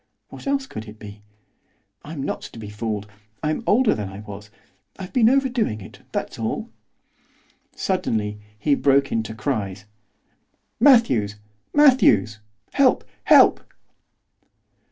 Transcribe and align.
What 0.29 0.47
else 0.47 0.65
could 0.65 0.85
it 0.87 0.97
be? 0.97 1.21
I'm 2.03 2.23
not 2.23 2.41
to 2.53 2.57
be 2.57 2.71
fooled. 2.71 3.07
I'm 3.43 3.61
older 3.67 3.93
than 3.93 4.09
I 4.09 4.21
was. 4.21 4.49
I've 4.97 5.13
been 5.13 5.29
overdoing 5.29 5.79
it, 5.79 5.99
that's 6.11 6.39
all.' 6.39 6.71
Suddenly 7.75 8.39
he 8.57 8.73
broke 8.73 9.11
into 9.11 9.35
cries. 9.35 9.85
'Matthews! 10.79 11.35
Matthews! 11.71 12.39
Help! 12.73 13.03
help! 13.25 13.59